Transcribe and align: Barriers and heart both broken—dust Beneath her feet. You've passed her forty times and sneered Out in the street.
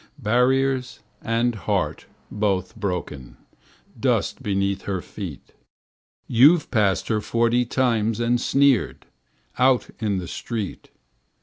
Barriers 0.17 0.99
and 1.21 1.53
heart 1.53 2.07
both 2.31 2.75
broken—dust 2.75 4.41
Beneath 4.41 4.81
her 4.81 4.99
feet. 4.99 5.53
You've 6.25 6.71
passed 6.71 7.07
her 7.09 7.21
forty 7.21 7.65
times 7.65 8.19
and 8.19 8.41
sneered 8.41 9.05
Out 9.59 9.91
in 9.99 10.17
the 10.17 10.27
street. 10.27 10.89